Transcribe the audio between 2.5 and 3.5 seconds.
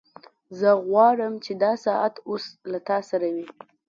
له تا سره وي